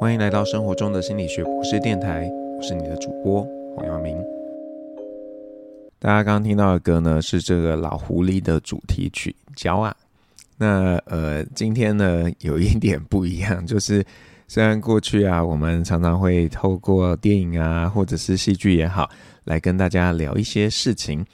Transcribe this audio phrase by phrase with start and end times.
[0.00, 4.16] 欢迎来到生活中的心理学博士电台，我是你的主播黄耀明。
[5.98, 9.90] 大家刚刚听到的歌呢，是这个老狐狸的主题曲《骄傲》。
[10.56, 14.04] 那呃，今天呢有一点不一样，就是
[14.46, 19.10] 虽然过去啊，我们常常会透过电影啊，或者是戏剧也好，
[19.46, 21.26] 来跟大家聊一些事情。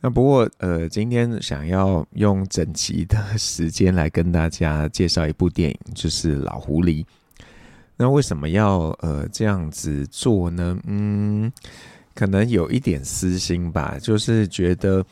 [0.00, 7.04] 那不过呃，今天想要用整集的时间来跟大家介绍一部电影，就是《老狐狸》。
[8.02, 10.74] 那为什么要呃这样子做呢？
[10.86, 11.52] 嗯，
[12.14, 15.04] 可能有一点私心吧，就是觉得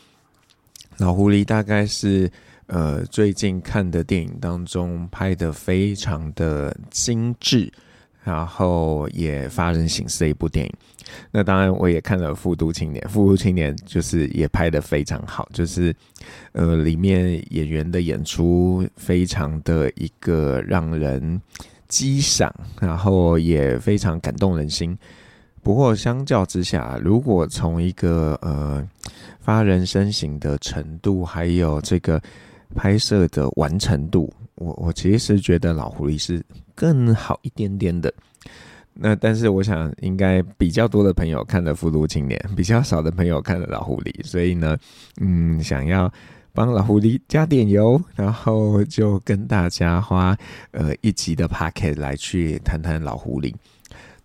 [0.97, 2.33] 老狐狸大概是
[2.65, 7.71] 呃最近看的电影当中拍得非常的精致，
[8.25, 10.73] 然后也发人省思的一部电影。
[11.31, 15.95] 那当然我也看了《复读青年》，《复读青年》就是也拍得非常好，就是
[16.53, 21.39] 呃里面演员的演出非常的一个让人。
[21.89, 24.97] 激赏，然后也非常感动人心。
[25.63, 28.87] 不过相较之下，如果从一个呃
[29.41, 32.23] 发人深省的程度，还有这个
[32.75, 36.43] 拍摄的完成度，我我其实觉得老狐狸是
[36.75, 38.13] 更好一点点的。
[38.95, 44.77] 那但是我想，应该比较多的朋友看了《富都青年》，比较少的朋友看了老狐狸，所以呢，
[45.21, 46.13] 嗯，想要。
[46.59, 50.37] 帮老狐狸加点油，然后就跟大家花
[50.73, 53.55] 呃一集的 p o c k e t 来去谈谈老狐狸。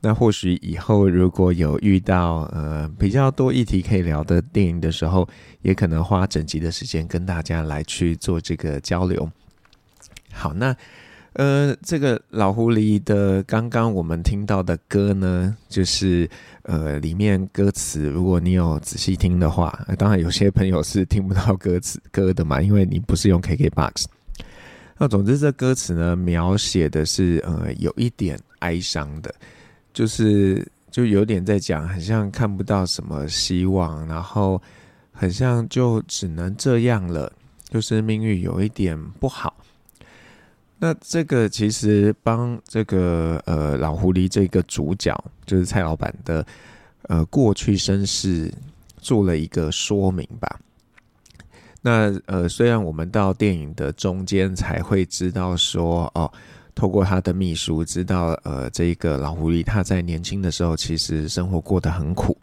[0.01, 5.29] 那或许以后如果有遇到呃比较多议题可以聊的电影的时候，
[5.61, 9.29] 也可能花整集的时间跟大家来去做这个交流。
[10.33, 10.75] 好，那。
[11.33, 16.29] 呃，这个老狐狸的刚刚我们听到的歌呢，就是
[16.61, 24.05] 呃里面歌词，如果你有仔细听的话，当然有些朋友是听不到歌词 歌的嘛，因为你不是用 KKBOX。
[24.95, 29.33] 那总之这歌词呢，描写的是呃有一点哀伤的，
[29.91, 34.61] 就是就有点在讲，很像看不到什么希望，然后
[35.11, 37.33] 很像就只能这样了，
[37.69, 39.55] 就是命运有一点不好。
[40.79, 46.45] 那这个其实帮这个呃老狐狸这个主角，就是蔡老板的
[47.03, 48.51] 呃过去身世
[48.97, 50.59] 做了一个说明吧。
[51.81, 56.29] 那呃虽然我们到电影的中间才会知道说哦，
[56.75, 62.37] 透过他的秘书知道呃这个老狐狸他在年轻的时候其实生活过得很苦，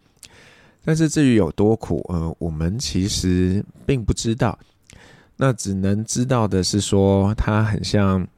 [0.82, 4.58] 但是至于有多苦，呃我们其实并不知道。
[5.42, 8.28] 那只能知道的是说，他很像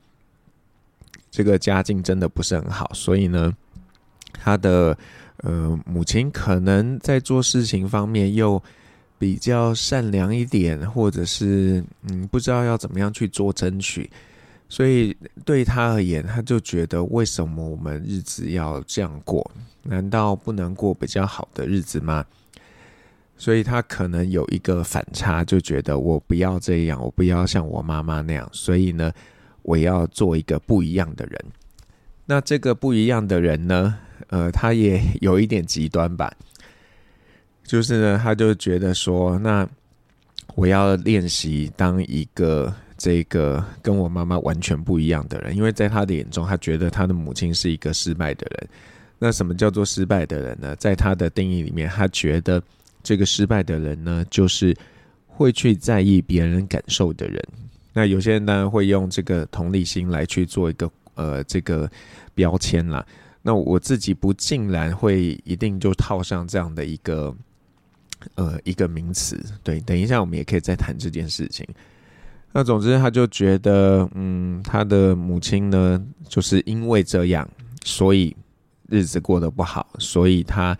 [1.32, 3.52] 这个家境真的不是很好，所以呢，
[4.34, 4.96] 他的
[5.38, 8.62] 呃母亲可能在做事情方面又
[9.18, 14.08] 比较善良一点，或者是嗯不知道要怎么样去做争取，
[14.68, 19.50] 所以对他而言，他就觉得为什么我们日子要这样过？
[19.82, 22.24] 难道不能过比较好的日子吗？
[23.42, 29.10] 所以他可能有一个反差，就觉得我不要这样，我不要像我妈妈那样，所以呢，
[29.62, 31.44] 我要做一个不一样的人。
[32.24, 33.98] 那这个不一样的人呢，
[34.28, 36.32] 呃，他也有一点极端吧，
[37.64, 39.68] 就是呢，他就觉得说，那
[40.54, 48.68] 我要练习当一个这个跟我妈妈完全不一样的人，因为在他的眼中，他觉得他的母亲是一个失败的人。
[49.18, 50.76] 那什么叫做失败的人呢？
[50.76, 52.62] 在他的定义里面，他觉得。
[53.02, 54.76] 这个失败的人呢，就是
[55.26, 57.42] 会去在意别人感受的人。
[57.92, 61.90] 那有些人当然会用这个同理心来去做一个呃这个
[62.34, 63.04] 标签啦。
[63.42, 67.34] 那我自己不竟然会一定就套上这样的一个
[68.36, 69.38] 呃一个名词。
[69.62, 71.66] 对，等一下我们也可以再谈这件事情。
[72.52, 77.48] 那总之他就觉得，嗯，他的母亲呢，就是因为这样，
[77.84, 78.36] 所以
[78.88, 80.76] 日子过得不好，所以他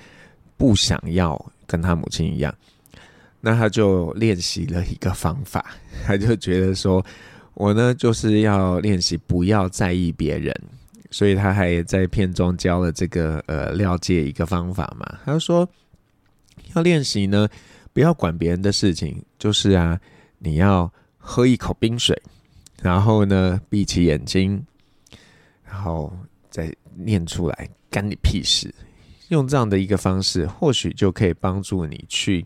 [0.57, 1.53] 不想要。
[1.73, 2.55] 跟他母亲一样，
[3.41, 5.65] 那他就练习了一个方法，
[6.05, 7.03] 他就觉得说，
[7.55, 10.55] 我呢就是要练习不要在意别人，
[11.11, 15.67] 所以他还在片中教了这个呃廖介一个方法嘛，他就说
[16.75, 17.49] 要练习呢，
[17.95, 19.99] 不要管别人的事情，就是啊，
[20.39, 22.21] 你要喝一口冰水，
[22.83, 24.63] 然后呢闭起眼睛，
[25.65, 26.15] 然后
[26.51, 28.75] 再念出来，干你屁事。
[29.33, 32.45] 用这样的一个方式，或许就可以帮助你去，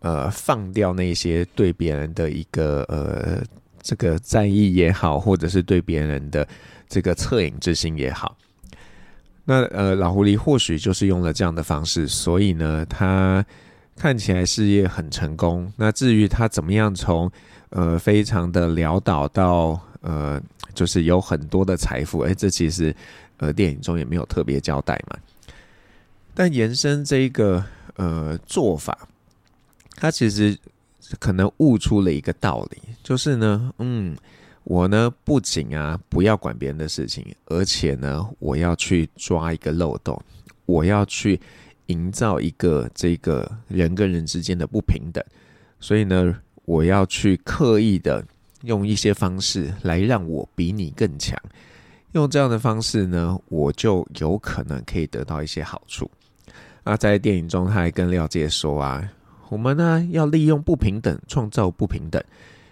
[0.00, 3.40] 呃，放掉那些对别人的一个呃
[3.80, 6.46] 这个在意也好，或者是对别人的
[6.88, 8.36] 这个恻隐之心也好。
[9.44, 13.44] 那呃，老狐狸或许就是用了这样的方式，所以呢，他
[13.96, 15.72] 看起来事业很成功。
[15.76, 17.30] 那至于他怎么样从
[17.70, 20.42] 呃非常的潦倒到呃
[20.74, 22.18] 就是有很多的财富。
[22.20, 22.92] 哎，这其实
[23.36, 25.16] 呃电影中也没有特别交代嘛。
[26.42, 27.62] 但延伸这一个
[27.96, 29.06] 呃做法，
[29.96, 30.58] 他其实
[31.18, 34.16] 可能悟出了一个道理，就是呢，嗯，
[34.64, 40.18] 我呢不仅啊不要管别人的事情，而且呢，我要去抓一个漏洞，
[40.64, 41.38] 我要去
[41.88, 45.22] 营造一个这个人跟人之间的不平等，
[45.78, 46.34] 所以呢，
[46.64, 48.24] 我要去刻意的
[48.62, 51.38] 用一些方式来让我比你更强，
[52.12, 56.10] 用这样的方式呢，我就有可能可以得到一些好处。
[56.84, 59.06] 那在电影中，他还跟廖介说啊，
[59.48, 62.22] 我们呢要利用不平等创造不平等。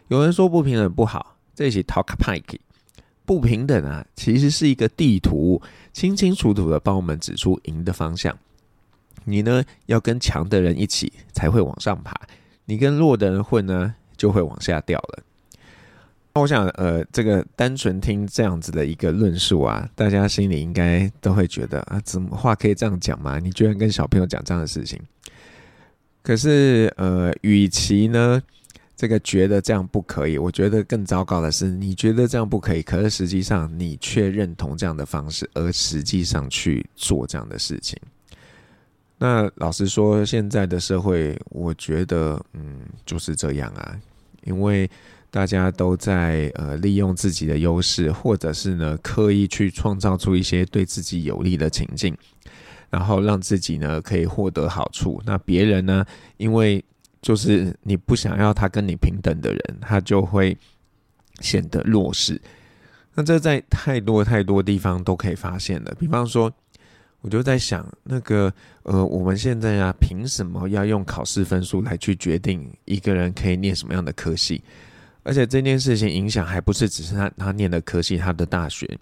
[0.09, 2.59] 有人说不平等不好，这起 talk pike。
[3.27, 5.61] 不平等啊，其实是一个地图，
[5.93, 8.35] 清清楚楚的帮我们指出赢的方向。
[9.25, 12.19] 你呢要跟强的人一起才会往上爬，
[12.65, 15.23] 你跟弱的人混呢就会往下掉了。
[16.39, 23.39] 我想，呃，这个单纯听这样子的一个论述啊，大家心里应该都会觉得啊，怎么话可以这样讲吗？
[23.39, 25.01] 你居然跟小朋友讲这样的事情？
[26.23, 28.43] 可是，呃，与其呢，
[28.97, 37.99] 这个觉得这样不可以，我觉得更糟糕的是，你觉得这样不可以，可是实际上你却认同这样的方式，而实际上去做这样的事情。
[39.19, 43.97] 那老实说，现在的社会，我觉得，嗯，就是这样啊，
[44.45, 44.91] 因为。
[45.31, 52.17] 大家都在呃利用自己的优势，或者是呢刻意去创造出一些对自己有利的情境，
[52.91, 55.23] 然后让自己呢可以获得好处。
[55.27, 56.05] 那别人呢，
[56.39, 56.83] 因为
[57.21, 60.57] 就是你不想要他跟你平等的人，他就会
[61.41, 62.41] 显得弱势。
[63.15, 65.95] 那这在太多太多地方都可以发现的。
[65.97, 66.51] 比方说，
[67.21, 68.53] 我就在想，那个
[68.85, 74.63] 呃，我们现在啊，凭什么要用考试分数来去决定一个人可以念什么样的科系？
[75.29, 78.99] 而且这件事情影响还不是只是他他念的科系，他的大学，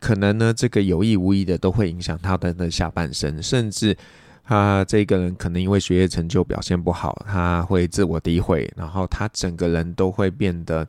[0.00, 3.96] 可能呢这个有意无意的都会影响他的的下半生，甚至
[4.42, 10.84] 他这个人可能因为学业成就表现不好，他会自我诋毁，然后他整个人都会变得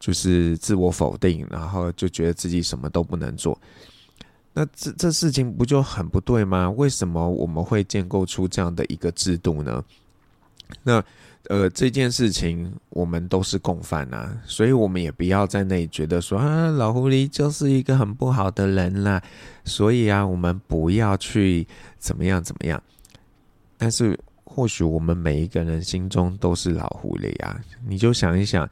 [0.00, 3.60] 就是自我否定，然后就觉得自己什么都不能做。
[4.54, 6.70] 那这这事情不就很不对吗？
[6.70, 9.84] 为什么我们会建构出这样的一个制度呢？
[10.82, 11.04] 那。
[11.48, 19.22] 呃，这件事情我们都是共犯啊，所以我们也不要在那里觉得说啊，老狐狸就是一个很不好的人啦。
[19.64, 21.66] 所以啊，我们不要去
[21.98, 22.82] 怎么样怎么样。
[23.78, 27.58] 但是或许我们每一个人心中都是老狐狸啊。
[27.86, 28.68] 你就想一想，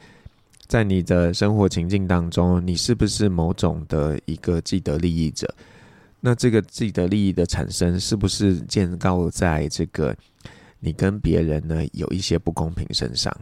[0.66, 5.50] 在你的生活情境当中，你是不是某种的一个既得利益者？
[6.20, 10.14] 那这个既得利益的产生，是不是建构在这个？
[10.86, 13.36] 你跟别人呢有一些不公平身上，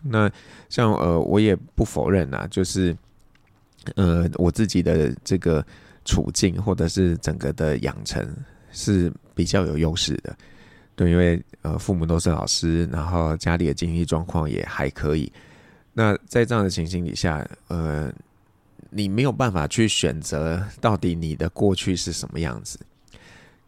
[0.00, 0.32] 那
[0.70, 2.96] 像呃我也不否认啊，就是
[3.96, 5.62] 呃我自己的这个
[6.06, 8.26] 处境或者是整个的养成
[8.72, 10.34] 是比较有优势的，
[10.96, 15.30] 对，因为呃父母都是老师，然后家里的经济状况也还可以。
[15.92, 18.10] 那在这样的情形底下，呃，
[18.88, 22.80] 你没有办法去选择到底你的过去是什么样子。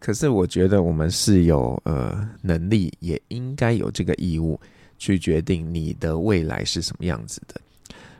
[0.06, 4.56] 可是我觉得我们是有呃能力，也应该有这个义务
[4.98, 7.60] 去决定你的未来是什么样子的。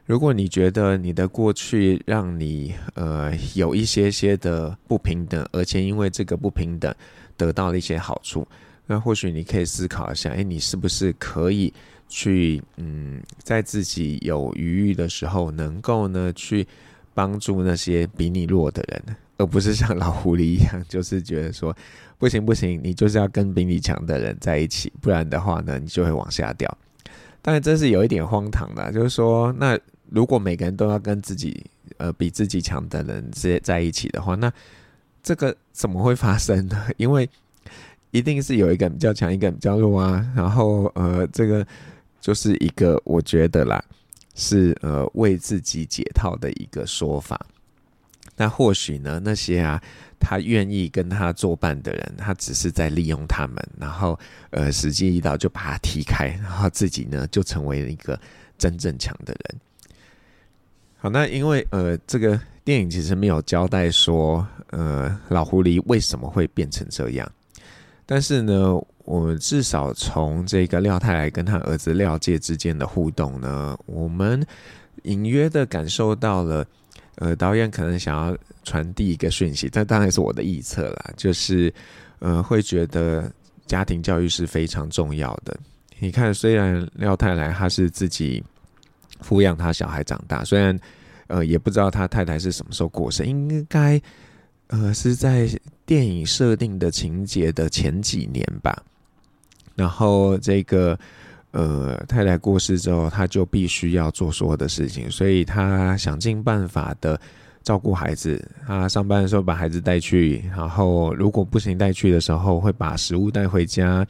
[0.05, 6.93] 如果你觉得你的过去让你呃有一些些的不平等，而且因为这个不平等
[7.37, 8.45] 得到了一些好处，
[8.85, 11.73] 那或许你可以思考一下，诶，你是不是可以
[12.09, 16.67] 去嗯，在自己有余裕的时候，能够呢去
[17.15, 19.15] 帮助那些比你弱的人呢。
[19.39, 21.77] 而不是像老狐狸一样，就是觉得说
[22.19, 26.79] 不行不行，你就是要跟比你强的人在一起，不然的话呢，你就会往下掉。
[27.43, 29.79] 当然这是有一点荒唐的，就是说，那
[30.11, 31.65] 如果每个人都要跟自己
[31.99, 34.53] 呃比自己强的人直接在一起的话，那
[35.23, 36.89] 这个怎么会发生呢？
[36.97, 37.29] 因为
[38.11, 40.27] 一定是有一个比较强，一个比较弱啊。
[40.35, 41.65] 然后呃，这个
[42.21, 43.85] 就是一个我觉得啦，
[44.35, 47.39] 是呃为自己解套的一个说法。
[48.39, 49.83] 那或许呢，那些啊，
[50.21, 54.19] 他愿意跟他作伴的人，他只是在利用他们，然后
[54.51, 58.21] 呃，时机一到就把他踢开，然后自己呢就成为了一个
[58.59, 59.61] 真正强的人。
[60.99, 67.27] 好，那因为呃，这个电影其实没有交代说，呃，老狐狸为什么会变成这样，
[68.05, 68.75] 但是呢，
[69.07, 74.47] 我们至少从这个廖太来跟他儿子廖介之间的互动呢，我们
[75.05, 76.67] 隐约的感受到了。
[77.17, 81.73] 呃，导演可能想要传递一个讯息，但当然是我的臆测啦，就是，
[82.19, 83.31] 呃，会觉得
[83.67, 85.59] 家庭教育是非常重要的。
[85.99, 88.43] 你看，虽然廖太来他是自己
[89.27, 90.79] 抚养他小孩长大，虽然
[91.29, 94.01] 呃，也不知道他太太是什么时候过世，应该
[94.67, 95.49] 呃是在
[95.87, 98.83] 电影设定的情节的前几年吧。
[99.75, 100.99] 然后这个
[101.57, 107.19] 呃太太过世之后，他就必须要做所有的事情，所以他想尽办法的
[107.63, 108.47] 照顾孩子。
[108.67, 114.07] 他上班的时候把孩子带去，然后如果不行带去的时候，会把食物带回家。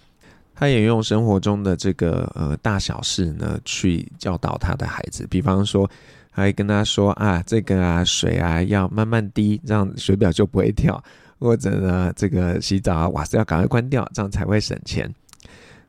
[0.59, 5.89] 他也用生活中的这个呃大小事呢，去教导他的孩子，比方说，
[6.31, 10.99] 还跟他说啊，这个啊水啊要慢慢滴，这样水表就不会跳；
[11.39, 15.15] 或者呢，这个洗澡啊瓦斯要赶快关掉，这样才会省钱。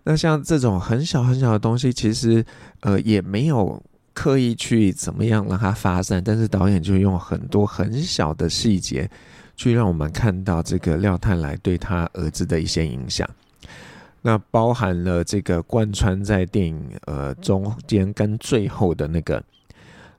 [0.09, 2.43] 那像这种很小很小的东西，其实
[2.79, 3.83] 呃也没有
[4.13, 9.09] 刻意去怎么样让它发散，但是导演就用很多很小的细节，
[9.57, 13.29] 去让我们看到这个廖太来对他儿子的一些影响。
[14.21, 19.43] 那包含了这个贯穿在电影呃中间跟最后的那个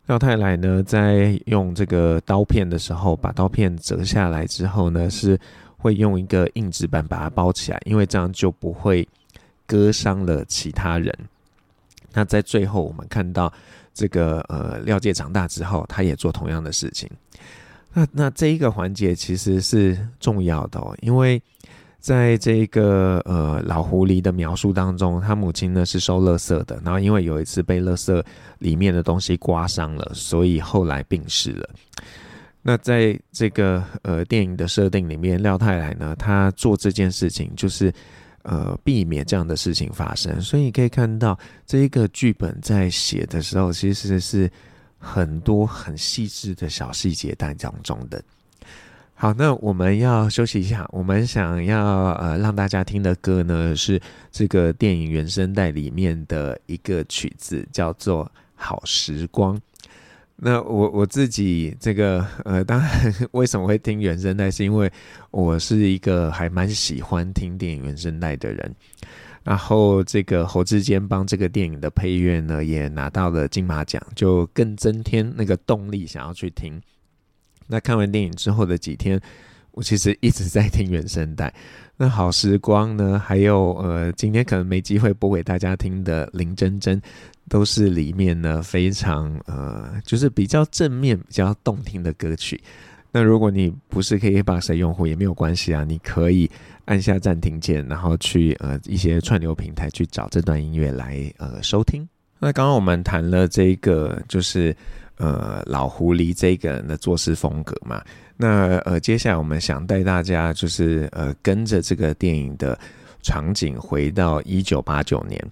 [0.04, 5.40] 廖太来呢，在用这个刀片的时候，把刀片折下来之后呢，是
[5.78, 9.08] 会用一个硬纸板把它包起来，因为这样就不会
[9.68, 11.16] 割伤了其他人。
[12.12, 13.52] 那在最后，我们看到
[13.94, 17.08] 这个呃廖介长大之后，他也做同样的事情。
[17.92, 21.40] 那那这一个环节其实是重要的哦，因为。
[22.00, 28.24] 在这个呃老狐狸的描述当中，他母亲呢是收垃圾的，然后因为有一次被垃圾
[28.60, 31.68] 里面的东西刮伤了，所以后来病逝了。
[32.62, 37.92] 那在这个呃电影的设定里面，廖太来呢，他做这件事情就是
[38.48, 44.50] 呃避免这样的事情发生，所以你可以看到这一个剧本在写的时候，其实是
[44.98, 48.22] 很多很细致的小细节当中的。
[49.14, 50.88] 好，那我们要休息一下。
[50.92, 54.00] 我们想要呃让大家听的歌呢，是
[54.30, 58.24] 这个电影原声带里面的一个曲子，叫做
[58.54, 59.56] 《好时光》。
[60.40, 64.90] 那我我自己这个呃，当然 为什么会听原声带，是因为
[65.32, 68.74] 我是一个还蛮喜欢听电影原声带的人。
[69.42, 76.80] 然后这个侯志坚帮这个电影的配乐呢，也拿到了金马奖，就更增添那个动力，想要去听。
[77.66, 79.20] 那看完电影之后的几天，
[79.78, 81.54] 我其实一直在听原声带。
[81.96, 87.00] 那好时光呢，还有呃，今天可能没机会播给大家听的林真真，
[87.48, 92.60] 都是里面呢非常呃，就是比较正面、比较动听的歌曲。
[93.12, 96.50] 那如果你不是 KKBOX 的用户也没有关系啊，你可以
[96.86, 102.04] 按下暂停键，然后去呃一些串流平台去找这段音乐来呃收听。
[102.40, 104.74] 那刚刚我们谈了这个，就是。
[105.20, 108.00] 呃，老狐狸这个人的做事风格嘛，
[108.40, 112.78] 那呃，接下来我们想带大家就是呃，跟着这个电影的
[113.20, 115.44] 场景回到一九八九年。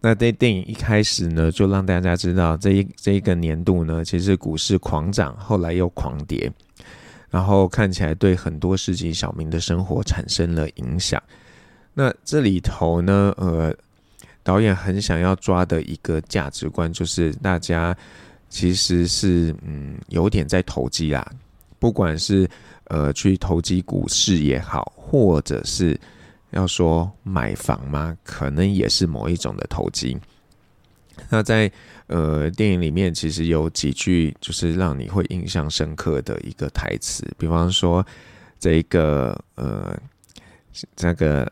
[0.00, 6.52] 那这电影一开始呢，就让大家知道这一这一个年度呢，其实股市狂涨，后来又狂跌，
[7.30, 11.20] 然后看起来对很多市井小民的生活产生了影响。
[11.94, 13.74] 那这里头呢，呃，
[14.42, 17.96] 导演很想要抓的一个价值观就是大家。
[18.50, 21.30] 其实是嗯，有点在投机啦，
[21.78, 22.48] 不管是
[22.84, 25.98] 呃去投机股市也好，或者是
[26.50, 30.18] 要说买房吗，可能也是某一种的投机。
[31.28, 31.70] 那在
[32.06, 38.06] 呃电影里面，其实有几句就是让你会印象深刻的一个台词，比方说
[38.58, 39.96] 这一个呃
[40.94, 41.50] 这个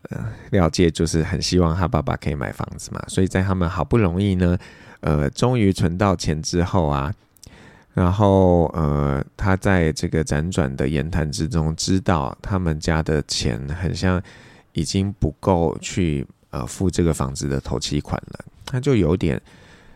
[0.50, 4.56] 廖介就是很希望他爸爸可以买房子嘛，所以在他们好不容易呢。
[5.00, 7.12] 呃，终于存到钱之后啊，
[7.96, 14.22] 然后呃，他在这个辗转的言谈之中，知道他们家的钱很像
[14.74, 19.40] 已经不够去呃付这个房子的头期款了，他就有点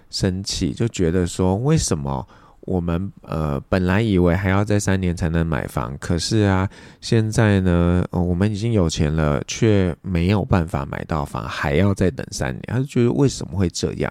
[0.08, 2.26] 生气，就觉得说，为什么
[2.62, 6.66] 我们呃本来以为还要再三年才能买房，可是啊，
[7.02, 14.10] 现在呢，我们已经有钱了，却没有办法买到房，还要再等三年，他就觉得为什么会这样？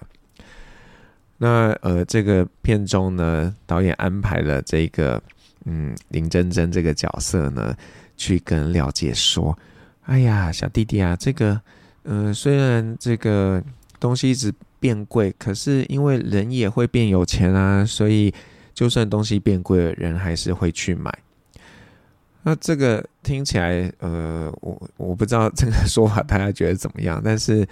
[1.42, 5.18] 那呃，这个片中呢，导演安排了这个
[5.64, 7.74] 嗯林真真这个角色呢，
[8.14, 9.58] 去跟廖姐说
[10.04, 11.58] ：“哎呀，小弟弟啊，这个
[12.02, 13.62] 呃，虽然这个
[13.98, 18.30] 东西一直变贵，可是因为人也会变有钱啊，所以
[18.74, 21.10] 就算东西变贵了，人还是会去买。”
[22.44, 27.66] 那这个听起来，呃，我我不知道这个说法大家觉得怎么样，但是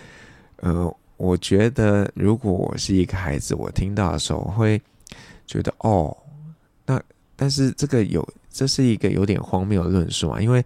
[0.61, 0.91] 呃。
[1.19, 4.81] 我觉得，如果我是一个孩子，我听到的时候，会
[5.47, 6.17] 觉得哦，
[6.87, 6.99] 那
[7.37, 10.41] 但是这个有，这是一个有点荒谬的论述啊。
[10.41, 10.65] 因为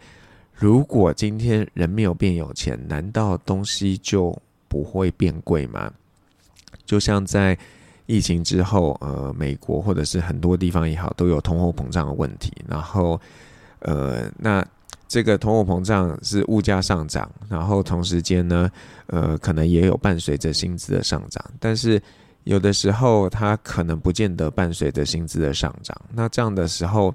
[0.53, 4.37] 如果今天人没有变有钱，难道东西就
[4.69, 5.91] 不会变贵吗？
[6.85, 7.57] 就像在
[8.07, 12.53] 疫情之后，呃，美国或者是很多地方也好，都有通货膨胀的问题。
[12.69, 13.19] 然后，
[13.79, 14.63] 呃，那
[15.13, 18.71] 这个通货膨胀是物价上涨，然后同时间呢，
[19.09, 21.45] 呃，可能也有伴随着薪资的上涨。
[21.61, 22.03] 但是
[22.45, 25.95] 有的时候，它可能不见得伴随着薪资的上涨。
[26.15, 27.15] 那这样的时候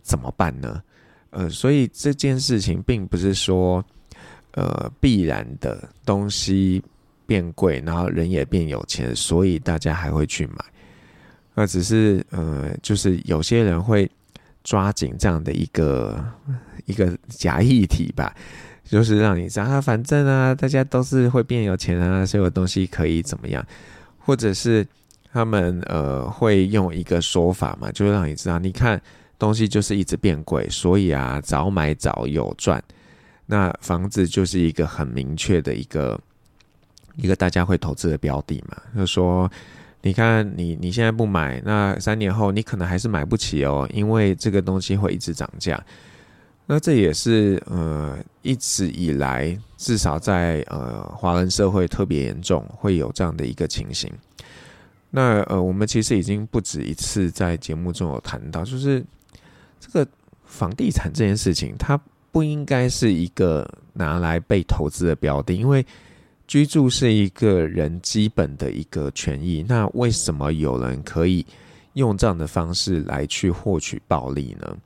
[0.00, 0.82] 怎么办呢？
[1.28, 3.84] 呃，所以这件事情并不是说，
[4.52, 6.82] 呃，必然的东西。
[7.28, 10.64] 变贵，然后人也变有钱，所以大家还会去买。
[11.54, 14.10] 那只是呃，就是有些人会
[14.64, 16.24] 抓紧这样的一个
[16.88, 18.34] 一个假议题吧，
[18.84, 23.64] 就是让你知道啊，反正啊，大家都是会变有钱啊，所有东西可以怎么样？
[24.18, 24.84] 或者是
[25.32, 29.00] 他们呃会用一个说法嘛，就是让你知道，你看
[29.38, 32.82] 东西就是一直变贵，所以啊，早买早有赚。
[33.46, 36.18] 那房子就是一个很明确的一个。
[37.20, 39.50] 一个大家会投资的标的嘛，就说，
[40.02, 45.84] 你看你你现在不买，那三年后你可能还是买不起哦，因为这个东西会一直涨价。
[46.70, 54.12] 那这也是呃一直以来至少在呃华人社会特别严重，会有这样的一个情形。
[55.10, 59.02] 那呃我们其实已经不止一次在节目中有谈到，就是
[59.80, 60.06] 这个
[60.44, 61.98] 房地产这件事情，它
[62.30, 65.84] 不应该是一个拿来被投资的标的，因为。
[66.46, 71.44] 居住是一个人基本的一个权益，那为什么有人可以
[71.92, 74.76] 用这样的方式来去获取暴利呢？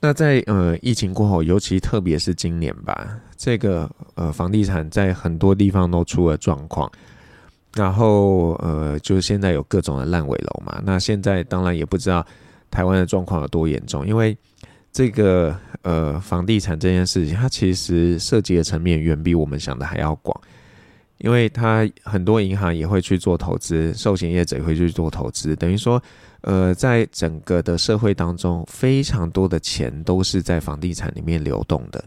[0.00, 6.90] 那在呃疫情过后，尤其特别是今年吧，这个呃房地产在很多地方都出了状况，
[7.74, 12.26] 然后呃就是现在有各种的烂尾楼嘛，那现在当然也不知道
[12.70, 14.36] 台湾的状况有多严重，因为。
[14.92, 20.36] 这个呃，房地产这件事情，它其实涉及的层面远比我们想的还要广，
[21.18, 26.02] 因为它很多银行也会去做投资，寿险业者也会去做投资，等于说，
[26.42, 32.02] 呃，在整个的社会当中，非常多的钱都是在房地产里面流动的。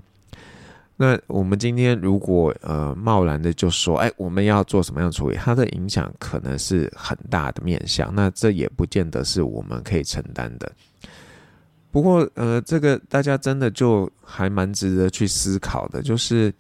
[0.96, 10.72] 那我们今天如果呃贸然的就说，哎，我们要做什么样的处理，它的影响可能是很大的面向，那这也不见得是我们可以承担的。
[11.92, 16.54] 不过，呃，这个大家真的就还蛮值得去思考的，就是，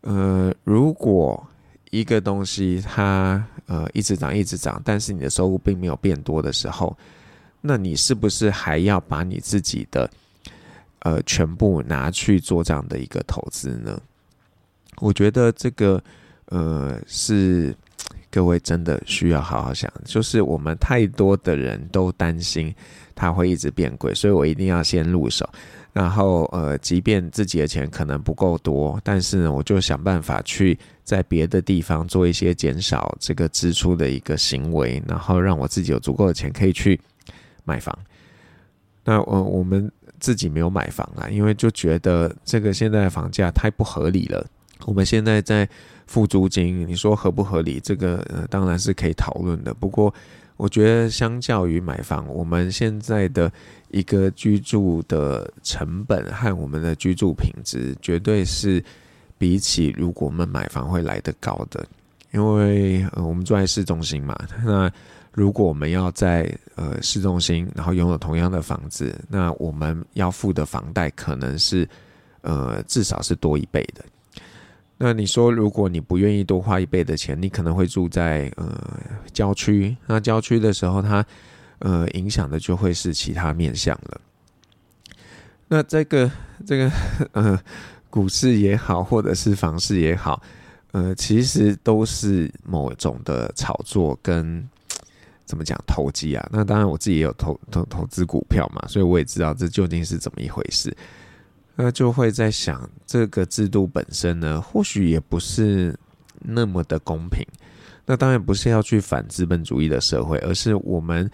[0.00, 1.46] 呃，如果
[1.90, 6.96] 一个东西它呃一直涨一直涨，但是你的收入并没有变多的时候，
[7.60, 10.10] 那你是不是还要把你自己的
[11.00, 14.00] 呃全部拿去做这样的一个投资呢？
[15.00, 16.02] 我觉得这个
[16.46, 17.74] 呃是
[18.30, 22.74] 各位真的需要好好想，就是我们太多的人都担心。
[23.12, 25.46] 它会一直变贵，所以我一定要先入手。
[25.92, 36.98] 然后，呃，即便自己的钱可能不够多，但是呢，我就想办法去在别的地方做一些减少这个支出的一个行为，然后让我自己有足够的钱可以去
[37.64, 37.96] 买房。
[39.04, 44.46] 那我我们自己没有买房啊，因为就觉得这个现在的房价太不合理了。
[44.86, 45.68] 我们现在在
[46.06, 47.80] 付租金，你说合不合理？
[47.80, 49.74] 这个呃，当然是可以讨论的。
[49.74, 50.12] 不过，
[50.56, 53.50] 我觉得，相较于买房，我们现在的
[53.90, 58.82] 一个居住的成本和我们的居住品质，绝对是
[59.38, 61.86] 比起如果我们买房会来得高的。
[62.32, 64.88] 因为呃，我们住在市中心嘛，那
[65.32, 71.88] 如果我们要在呃市中心，然后拥有同样的房子，那我们要付的房贷可能是
[72.42, 74.04] 呃至少是多一倍的。
[74.96, 78.80] 那你说，如果你不愿意多花一倍的钱，你可能会住在呃
[79.32, 79.96] 郊区。
[80.06, 81.24] 那郊区的时候，它
[81.80, 84.20] 呃影响的就会是其他面向了。
[85.68, 86.30] 那这个
[86.66, 86.90] 这个
[87.32, 87.60] 呃
[88.08, 90.42] 股市也好，或者是房市也好，
[90.92, 94.66] 呃，其实都是某种的炒作跟
[95.44, 96.48] 怎么讲投机啊。
[96.52, 100.96] 那当然，我自己也有投投投资股票嘛，所以我也知道这究竟是怎么一回事。
[101.76, 105.96] 那就会在想，这个制度本身呢，或许也不是
[106.40, 107.46] 那么的公平。
[108.04, 111.30] 那当然不是要去反资本主义的社会，而是我们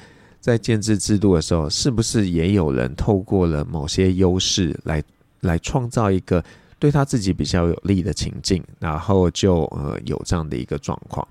[0.46, 5.02] 在建制制度的时候，是不是也有人透过了某些优势来
[5.40, 6.40] 来创造一个
[6.78, 11.26] 对他自己比较有利的情境，然后就呃有这样的一个状况。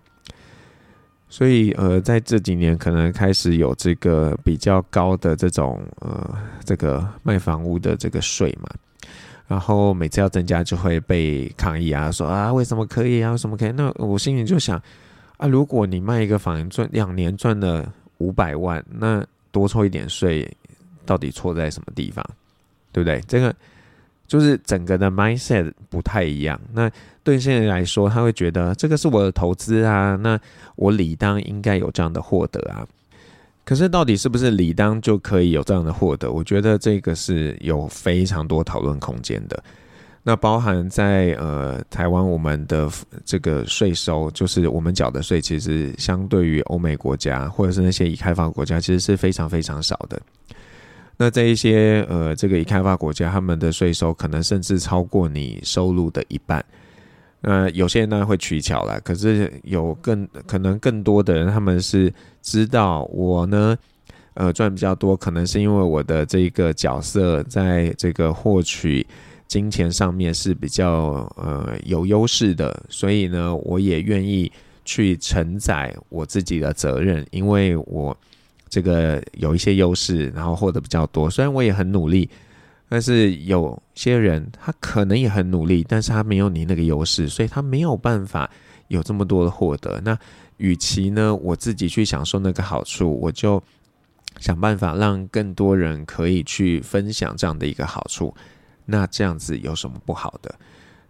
[1.29, 8.69] 所以呃，在这几年可能开始有这个比较高的这种呃这个卖房屋的这个税嘛。
[9.47, 13.71] 然后每次要增加就会被抗议啊，说啊为什么可以啊，为什么可以？
[13.71, 14.77] 那我心里就想
[15.37, 20.49] 啊，如果你卖一个房赚两年赚了五百万，那多抽一点税，
[21.05, 22.25] 到底错在什么地方？
[22.91, 23.21] 对不对？
[23.27, 23.53] 这个
[24.27, 26.59] 就是整个的 mindset 不太一样。
[26.73, 26.89] 那
[27.23, 30.39] 对现在来说，他会觉得这个是我的投资啊，那
[30.75, 32.87] 我理当应该有这样的获得啊。
[33.63, 36.31] 可是到底是不是理当就可以有这样的获得？
[36.31, 39.63] 我觉得这个是有非常多讨论空间的。
[40.27, 42.89] 那包含在呃台湾，我们的
[43.23, 50.19] 这个税收，就是我们缴的税，其实相对于欧美国家或者是那些已开发国家，其实是非常非常少的。
[51.15, 56.65] 那在一些呃这个已开发国家，他们的税收可能甚至超过你收入的一半。
[57.41, 62.11] 那，有些人呢会取巧了，可是有更可能更多的人，他们是
[62.41, 63.77] 知道我呢，
[64.33, 69.05] 呃赚比较多，可能是因为我的这个角色在这个获取。
[69.47, 74.51] 金钱上面是比较呃有优势的，所以呢，我也愿意
[74.83, 78.15] 去承载我自己的责任，因为我
[78.69, 81.29] 这个有一些优势，然后获得比较多。
[81.29, 82.29] 虽然我也很努力，
[82.89, 88.49] 但是有些人他可能也很努力，但是他没有你那个优势，所以他没有办法
[88.89, 90.01] 有这么多的获得。
[90.03, 90.17] 那
[90.57, 93.61] 与其呢，我自己去享受那个好处，我就
[94.39, 98.33] 想办法让更多人可以去分享这样的一个好处。
[98.85, 100.53] 那这样子有什么不好的？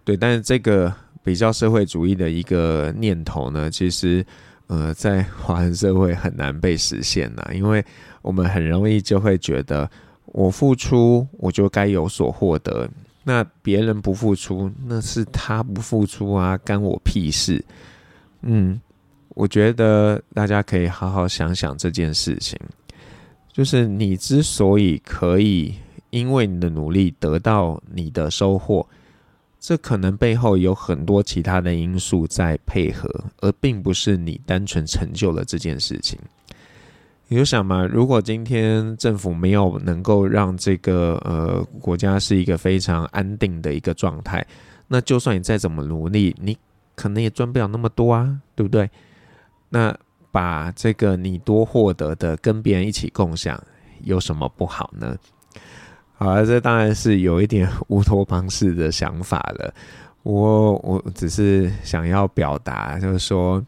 [0.04, 4.26] 对，但是这个比较社会主义的一个念头呢，其实
[4.68, 7.84] 呃，在华人社会很难被实现呐，因为
[8.22, 9.90] 我们很容易就会觉得，
[10.28, 12.90] 我付出我就该有所获得，
[13.24, 17.64] 那别人不付出，那是他不付出啊，干我屁事。
[18.42, 18.80] 嗯，
[19.30, 22.60] 我觉得大家可以好好想想这件事情，
[23.52, 25.74] 就是你之所以可以。
[26.16, 28.88] 因为你的努力得到你的收获，
[29.60, 33.10] 这可能背后有很多其他的因素在配合，
[33.42, 36.18] 而并不是你单纯成就了这件事情。
[37.28, 44.46] 你就想嘛，如果今天政府没有能够让这个呃国家是一个非常安定的一个状态，
[44.88, 46.58] 那就算你再怎么努力，你
[46.96, 48.90] 可能也赚不了那么多啊，对不对？
[49.68, 49.94] 那
[50.32, 53.62] 把这个你多获得的跟别人一起共享，
[54.04, 55.18] 有什么不好呢？
[56.18, 59.74] 好了，这当然是有一点 乌托邦式的想法了。
[60.24, 63.64] 我我只是想要表达，就是说，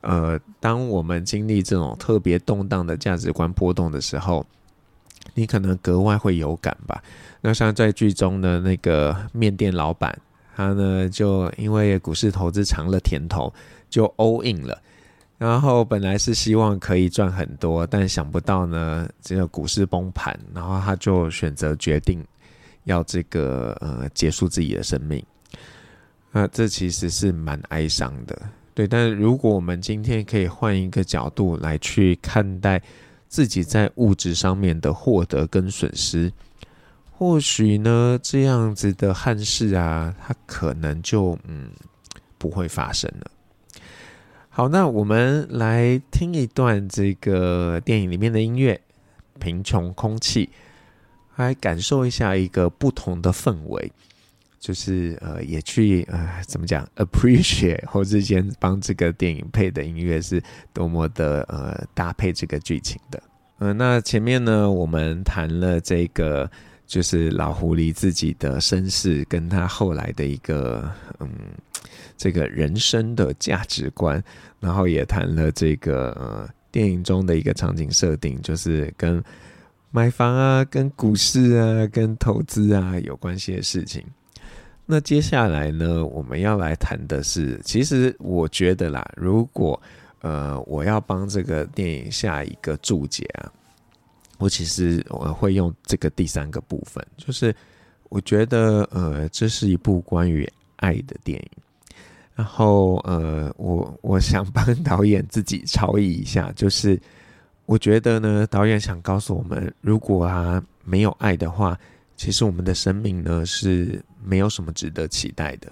[0.00, 4.46] 呃，当我们经历这种特别动荡的价值观波动的时候，
[5.34, 7.02] 你可能格外会有感吧。
[7.40, 10.16] 那像在剧中的那个面店老板，
[10.56, 13.52] 他呢就因为股市投资尝了甜头，
[13.90, 14.80] 就 all in 了。
[15.42, 22.24] 然后本来是希望可以赚很多，但想不到呢，这个股市崩盘，然后他就选择决定
[22.84, 25.20] 要这个呃结束自己的生命。
[26.30, 28.40] 那这其实是蛮哀伤的，
[28.72, 28.86] 对。
[28.86, 32.80] 但如果我们今天可以换一个角度来去看待
[33.28, 36.32] 自己在物质上面的获得跟损失，
[37.10, 41.68] 或许呢这样子的憾事啊，它可能就嗯
[42.38, 43.30] 不会发生了。
[44.54, 48.78] 好，那我们来听一段这个电影里面的音乐
[49.40, 50.44] 《贫穷空气》，
[51.36, 53.90] 来感受一下一个不同的氛围，
[54.60, 60.42] 就是呃，也去呃，怎么讲，appreciate 侯志坚帮这个电影配的音乐是
[60.74, 63.22] 多么的呃搭配这个剧情的。
[63.60, 66.50] 嗯、那前面呢，我们谈了这个
[66.92, 70.86] 就是老狐狸自己的身世，跟他后来的一个
[71.20, 71.28] 嗯。
[72.14, 74.22] 这个人生的价值观，
[74.60, 79.20] 然后也谈了这个呃电影中的一个场景设定，就是跟
[79.90, 84.04] 买房啊、跟股市啊、跟投资啊有关系的事情。
[84.86, 89.80] 那接下来呢，我们要来谈的是，其实我觉得啦，如果
[90.20, 93.50] 呃我要帮这个电影下一个注解啊，
[94.42, 97.54] 我其实我会用这个第三个部分，就是
[98.08, 101.48] 我觉得呃这是一部关于爱的电影。
[102.34, 107.00] 然后，呃，我我想帮 导演自己超译一下，就是
[107.66, 111.78] 我觉得呢，导演想告诉我们，如果啊没有爱的话，
[112.16, 115.70] 其实我们的生命呢是没有什么值得期待的。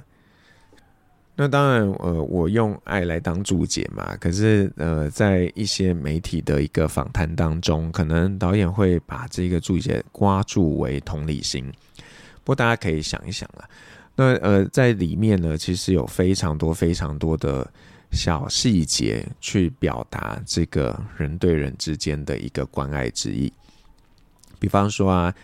[1.43, 11.65] 那当然，呃，我用爱来当注解嘛，可是，呃，在一些媒体的一个访谈当中，可能导演会把这个注解括注为同理心。
[12.45, 13.65] 不过，大家可以想一想啊。
[14.15, 17.67] 那呃，在里面呢，其实有非常多非常多的
[18.13, 23.51] 小细节去表达这个人对人之间的一个关爱之意。
[24.59, 25.35] 比方说啊，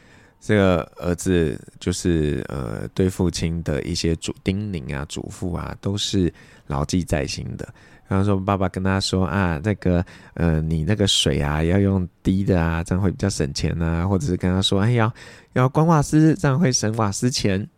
[0.40, 6.33] 这个儿子就是呃，对父亲的一些嘱叮咛啊、嘱咐啊，都是
[6.66, 7.68] 牢记在心的。
[8.07, 15.12] 然后说爸爸跟他说啊，那个呃，你那个水啊要用低的啊，这样会比较省钱啊，或者是跟他说，哎呀，
[15.55, 17.68] 要关瓦斯，这样会省瓦斯钱。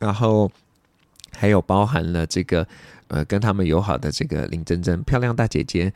[0.00, 0.50] 然后
[1.36, 2.66] 还有包含了这个
[3.06, 5.92] 呃，跟他们友好的这个林珍珍漂亮大姐姐。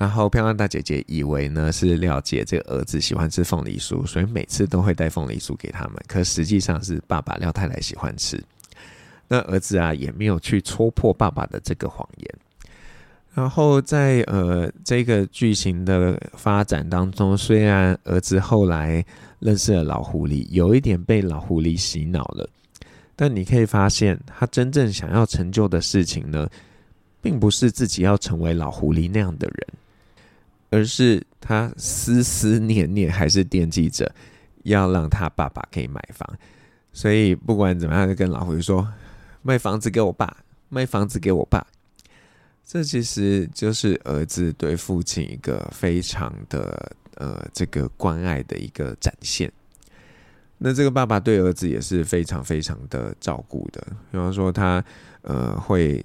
[0.00, 5.96] 然后漂亮大姐姐以为呢是廖姐这个儿子喜欢吃凤梨酥，所以每次都会带凤梨酥给他们。
[6.08, 8.42] 可实际上是爸爸廖太太喜欢吃。
[9.28, 12.34] 那儿子啊也没有去戳破爸爸的这个谎言。
[13.34, 19.04] 然后在呃这个剧情的发展当中，虽然儿子后来
[19.38, 22.48] 认识了老狐狸，有一点被老狐狸洗脑了，
[23.14, 26.48] 但你可以发现他真正想要成就的事情呢，
[27.20, 29.66] 并不是自己要成为老狐狸那样的人。
[30.70, 34.14] 而是他思思念念还是惦记着
[34.62, 36.38] 要让他爸爸可以买房，
[36.92, 38.86] 所以不管怎么样，就跟老胡说
[39.42, 40.36] ：“卖房子给我爸，
[40.68, 41.66] 卖房子给我爸。”
[42.64, 49.50] 这其实就是儿子对父亲一个非常的呃这个关爱的一个展现。
[50.58, 54.84] 那这个爸爸对儿子也是非常非常的照顾的，比方说他
[55.22, 56.04] 呃会。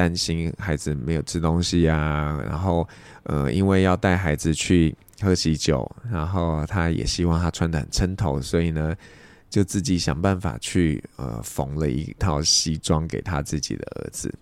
[0.00, 2.88] 担心孩子没有吃东西啊，然后
[3.24, 8.96] 呃，因为要带孩子去喝喜酒，然后他也希望他穿得很称头，所以呢，
[9.50, 14.32] 就自己想办法去呃缝了一套西装给他自己的儿子。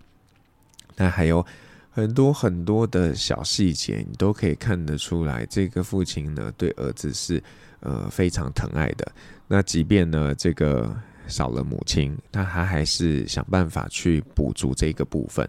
[0.95, 1.45] 那还有
[1.91, 7.43] 很多很多的小细节，你都可以看得出来，这个父亲呢对儿子是
[7.81, 9.11] 呃非常疼爱的。
[9.45, 10.95] 那即便呢这个。
[11.29, 15.47] 少了母亲，那他还是想办法去补足这个部分。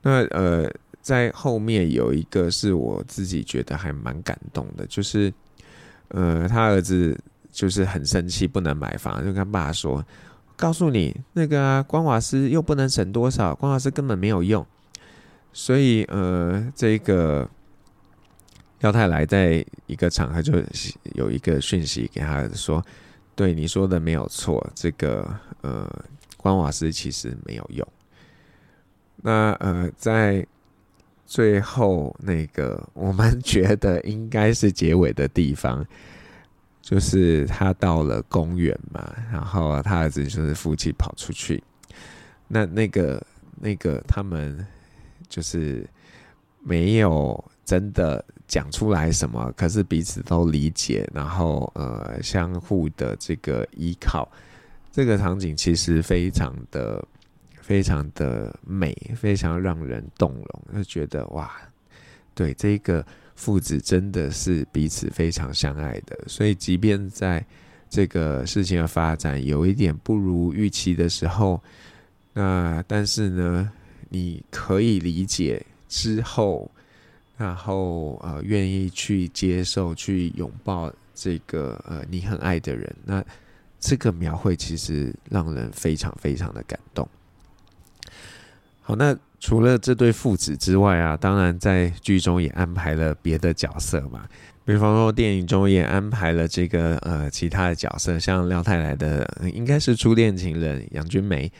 [0.00, 0.68] 那呃，
[1.00, 5.32] 在后面有一个是我自己觉得还蛮感动的，就是
[6.08, 7.16] 呃，他儿子
[7.52, 10.04] 就是很生气，不能买房，就跟爸爸说
[10.56, 14.66] ：“告诉你，那个啊，光瓦斯又不能省多少，光瓦斯根本没有用。”
[15.52, 17.48] 所以呃，这个
[18.80, 20.54] 廖太来在一个场合就
[21.14, 22.84] 有一个讯息给他说。
[23.34, 25.28] 对你说的没有错，这个
[25.62, 25.88] 呃，
[26.36, 27.86] 关瓦斯其实没有用。
[29.16, 30.46] 那呃，在
[31.26, 35.84] 最后那个我们觉得应该是结尾的地方，
[36.82, 41.62] 就是他到了公园嘛，然后他儿子就是夫妻跑出去，
[42.48, 43.24] 那那个
[43.60, 44.66] 那个他们
[45.28, 45.88] 就是
[46.60, 48.24] 没有真的。
[48.52, 49.50] 讲出来什么？
[49.56, 54.30] 可是彼此都理解，然后呃，相互的这个依靠，
[54.92, 57.02] 这个场景其实非常的、
[57.62, 61.50] 非常的美，非常让人动容，就觉得哇，
[62.34, 63.02] 对，这个
[63.36, 66.14] 父子真的是彼此非常相爱的。
[66.26, 67.42] 所以，即便在
[67.88, 71.58] 这个事情的发展有一点不如预期的时候，
[72.34, 73.72] 那但是呢，
[74.10, 76.70] 你可以理解之后。
[77.36, 83.24] 然后呃，愿意去接受、去拥抱这个呃你很爱的人，那
[83.80, 87.08] 这个描绘其实让人非常非常的感动。
[88.80, 94.28] 好，那除了这对父子之外啊，当然在剧中也安排了别的角色嘛，
[94.64, 101.50] 比方说电影中也安排了这个呃其他的角色，像廖太来的应该是初恋情人杨君梅。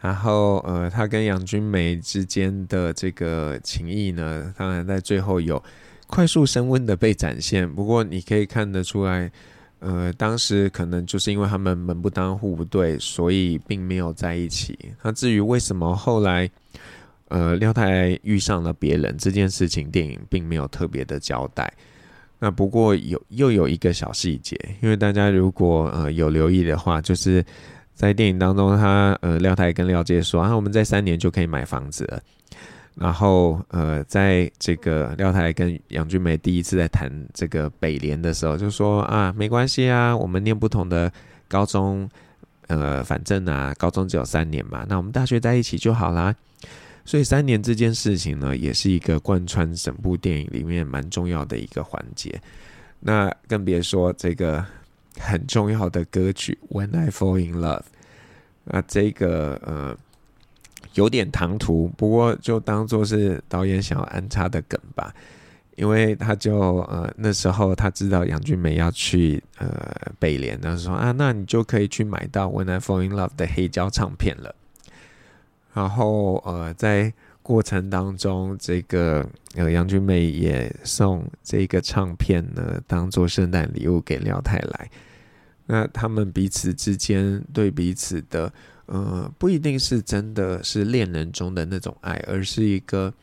[0.00, 5.60] 然后，呃，他跟杨君梅之间的这个情谊呢，当然在最后有
[6.06, 7.68] 快速升温的被展现。
[7.68, 9.28] 不过，你可以看得出来，
[9.80, 14.78] 呃，当时可能就是因为他们门不当户不对，所以并没有在一起。
[15.02, 16.48] 那至于为什么后来，
[17.26, 21.68] 呃，廖太遇上了别人这件事情，电影并没有特别的交代。
[22.38, 27.44] 那不过有又有一个小细节，因为大家如果呃有留意的话，就是。
[27.98, 32.22] 在电影当中，他呃廖太跟廖杰说啊，我们在三年就可以买房子了。
[32.94, 41.12] 然后呃，在这个廖太跟杨俊梅第一次在谈这个北联的时候，就说啊，没关系啊，我们念不同的
[41.48, 42.08] 高中，
[42.68, 46.32] 呃，反正啊，高中只有三年嘛，那我们大学在一起就好啦。
[47.04, 52.40] 所以三年这件事情呢，也是一个贯穿整部电影里面蛮重要的一个环节。
[53.00, 54.64] 那更别说这个。
[55.18, 57.80] 很重要的歌曲《When I Fall in Love》，
[58.64, 59.96] 那这个呃
[60.94, 65.14] 有点唐突，不过就当做是导演想要安插的梗吧，
[65.76, 69.68] 因为他就呃那时候他知道杨俊梅要去呃
[70.18, 74.54] 北联，他说啊，那你就可以去买到《When I Fall in Love》的黑胶唱片了。
[75.74, 84.90] 然后呃在过程当中，这个呃杨俊梅也送这个唱片呢当做圣诞礼物给廖太来。
[85.68, 88.52] 那他们彼此之间对彼此的
[88.86, 93.14] 呃，不一定是真的是恋人中的那种爱，而是一个。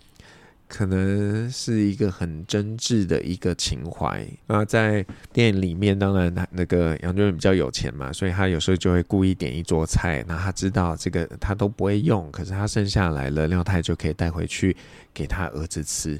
[0.67, 4.27] 可能是一个很真挚的一个情怀。
[4.47, 10.25] 那在电影里面，当然那个杨俊比较有钱嘛，所以他有时候就会故意点一桌菜。
[10.27, 14.75] 那他知道这个他都不会用，可是他剩下来了，廖太就可以带回去
[15.13, 16.19] 给他儿子吃。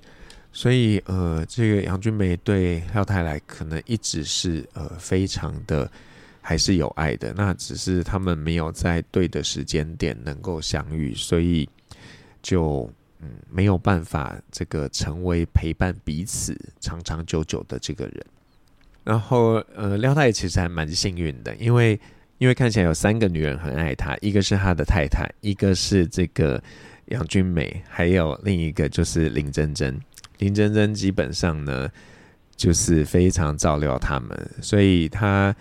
[0.54, 5.92] 所以呃，这个杨俊梅对廖太来可能一直是呃非常的
[6.46, 7.34] 还是有爱的。
[7.34, 11.68] 那只是他们没有在对的时间点能够相遇，所以
[12.42, 12.90] 就。
[13.22, 18.26] 嗯，没有办法这个成为陪伴彼此长长久久的这个人。
[19.06, 21.98] 然后，呃，廖太其实还蛮幸运的，因为
[22.40, 26.62] 因为看起来有三个女人很爱他，一个是他的太太，一个是这个
[27.06, 29.98] 杨君美，还有另一个就是林珍珍。
[30.40, 31.90] 林珍珍基本上呢，
[32.58, 35.56] 就是非常照料他们，所以他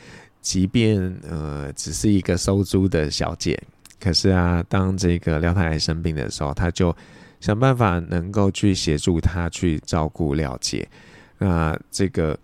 [0.45, 3.61] 即便呃只是一个收租的小姐，
[3.99, 6.95] 可是啊，当这个廖太太生病的时候，他就。
[7.41, 10.89] 想办法能够去协助她去照顾廖姐，
[11.37, 12.39] 那这个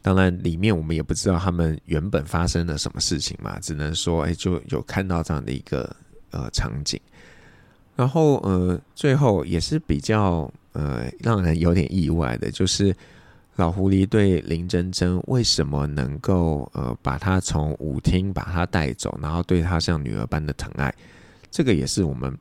[0.00, 5.94] 当然里面我们也不知道他们原本发生了什么事情嘛，只能说哎，就有看到这样的一个
[6.30, 6.98] 呃场景，
[7.94, 12.96] 然后呃最后也是比较呃让人有点意外的，就是
[13.56, 20.94] 老狐狸对林珍珍为什么能够呃把她从舞厅把她带走，然后对她像女儿般的疼爱，
[21.50, 22.36] 这个也是我们。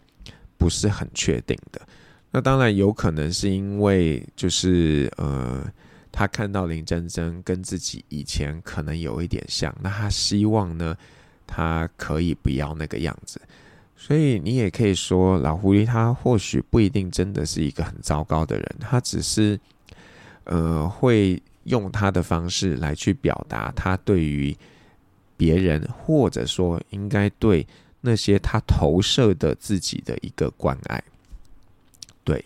[0.58, 1.82] 不是很确定的，
[2.30, 5.66] 那当然有可能是因为就是呃，
[6.12, 10.96] 他看到林珍珍跟自己以前可能有一点像，那他希望呢，
[11.48, 13.42] 他可以不要那个样子，
[13.98, 19.60] 所以你也可以说老狐狸他或许不一定真的是一个很糟糕的人，他只是
[20.52, 24.56] 呃会用他的方式来去表达他对于
[25.36, 27.66] 别人，或者说应该对。
[28.04, 31.04] 那些他投射的自己的一个关爱，
[32.24, 32.44] 对，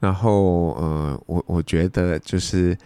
[0.00, 2.76] 然后呃，我我觉得就是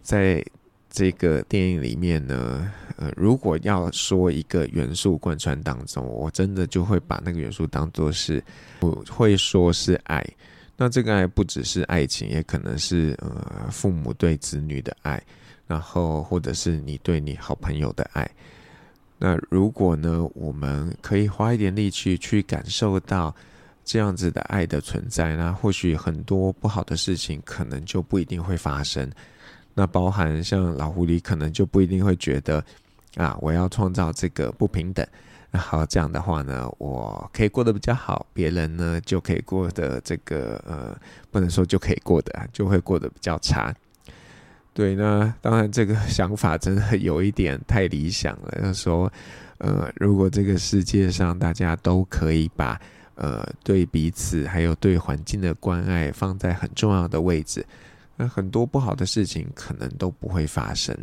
[0.00, 0.42] 在
[0.88, 8.42] 这个电影里面呢，呃，如果要说一个元素贯穿当中，我真的就会把那个元素当作是，
[8.80, 10.26] 我会说是爱。
[10.76, 15.22] 那这个爱不只是爱情，也可能是呃父母对子女的爱，
[15.66, 18.30] 然后或者是你对你好朋友的爱。
[19.18, 23.34] 那如果呢，我们可以花一点力气去感受到
[23.82, 29.10] 这样子的爱的存在，那或许很多不好的事情可能就不一定会发生。
[29.72, 32.62] 那包含像老狐狸，可能就不一定会觉得
[33.16, 35.06] 啊，我要创造这个不平等，
[35.56, 40.94] 然后这样的话呢，我可以过得比较好，别人呢就可以过得这个呃，
[41.30, 43.74] 不能说就可以过得，就会过得比较差。
[44.74, 48.50] 对，那当然这个想法真的有一点太理想了。
[48.60, 49.10] 就是说，
[49.56, 52.78] 呃，如果这个世界上大家都可以把
[53.14, 57.64] 呃对彼此还有对环境的关爱放在很重要的位置，
[58.14, 60.94] 那很多不好的事情可能都不会发生。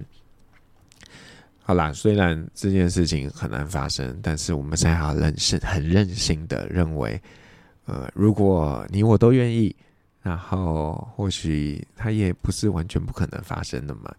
[1.63, 7.19] 好啦，虽然这件事情很难发生，但是我们现在好任性、很任性的认为，
[7.86, 9.76] 呃，如果你我都愿意。
[10.21, 14.10] 然后或许它也不是完全不可能发生的嘛。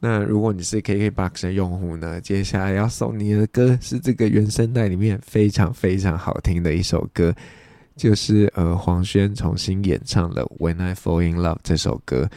[0.00, 7.32] 那如果你是 KKBOX 的用户呢，接下来要送你的歌是这个原声带里面非常非常好听的一首歌，
[7.94, 12.28] 就是呃黄轩重新演唱的《When I Fall in Love》这首歌，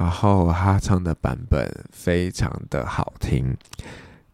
[0.00, 3.54] 然后他唱的版本非常的好听。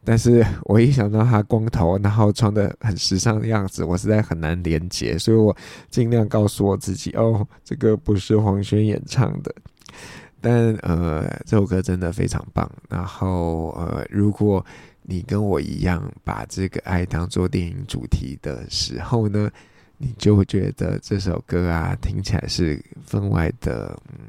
[0.05, 5.55] 但是我一想到他光头，然后穿的很时尚的样子，我实在很难连接，所以我
[5.90, 9.52] 尽量告诉我自己，哦，这个不是黄轩演唱的。
[10.40, 12.70] 但呃，这首歌真的非常棒。
[12.88, 14.64] 然后呃，如果
[15.02, 19.50] 你跟我一样把这个爱当做电影主题的时候呢，
[19.98, 24.29] 你就觉得这首歌啊，听起来是分外的嗯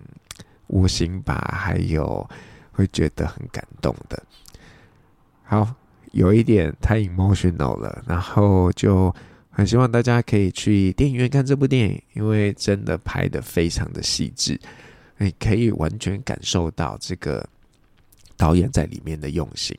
[0.68, 2.30] 无形吧，还有
[2.72, 4.22] 会觉得很感动的。
[5.44, 5.74] 好，
[6.12, 9.14] 有一点太 emotional 了，然后就
[9.50, 14.60] 很希望大家可以去电影院看这部电影，因为真的拍的非常的细致，
[15.18, 17.48] 你可以完全感受到这个
[18.36, 19.78] 导演在里面的用心。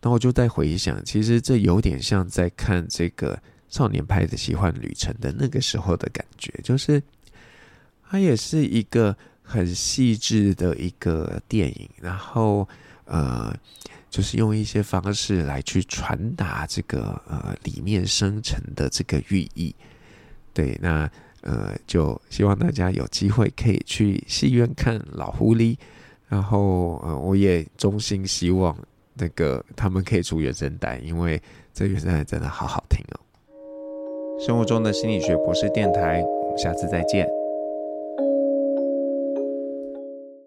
[0.00, 7.02] 那我就在回想，其实这有点像在看这个少年派的奇幻旅程的那个时候的感觉，就是
[8.08, 12.68] 它也是一个很细致的一个电影，然后
[13.04, 13.54] 呃。
[14.10, 19.74] 就是用一些方式来去传达这个呃里面生成的这个寓意，
[20.52, 25.76] 对，那呃就希望大家有机会可以去戏院看老狐狸，
[26.28, 28.78] 然后呃我也衷心希望
[29.14, 31.42] 那个他们可以出原声带，因为
[31.72, 33.18] 这原声带真的好好听哦。
[34.46, 37.43] 生活中的心理学博士电台，我们下次再见。